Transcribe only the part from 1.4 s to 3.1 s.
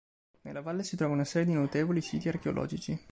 di notevoli siti archeologici.